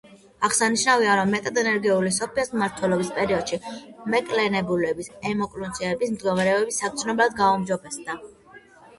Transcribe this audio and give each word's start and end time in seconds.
აღსანიშნავია, 0.45 1.15
რომ 1.17 1.27
მეტად 1.35 1.57
ენერგიული 1.63 2.13
სოფიას 2.15 2.47
მმართველობის 2.53 3.11
პერიოდში, 3.17 3.59
მეკლენბურგის 4.13 5.11
ეკონომიკური 5.11 6.09
მდგომარეობა 6.15 6.73
საგრძნობლად 6.79 7.37
გაუმჯობესდა. 7.43 8.17